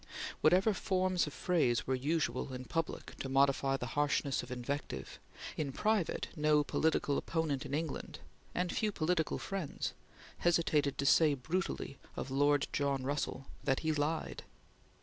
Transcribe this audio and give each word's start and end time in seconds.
Whatever 0.41 0.73
forms 0.73 1.27
of 1.27 1.33
phrase 1.35 1.85
were 1.85 1.93
usual 1.93 2.53
in 2.53 2.65
public 2.65 3.15
to 3.17 3.29
modify 3.29 3.77
the 3.77 3.85
harshness 3.93 4.41
of 4.41 4.49
invective, 4.49 5.19
in 5.55 5.71
private 5.71 6.27
no 6.35 6.63
political 6.63 7.19
opponent 7.19 7.67
in 7.67 7.75
England, 7.75 8.17
and 8.55 8.71
few 8.75 8.91
political 8.91 9.37
friends, 9.37 9.93
hesitated 10.39 10.97
to 10.97 11.05
say 11.05 11.35
brutally 11.35 11.99
of 12.15 12.31
Lord 12.31 12.65
John 12.73 13.03
Russell 13.03 13.45
that 13.63 13.81
he 13.81 13.91
lied. 13.91 14.43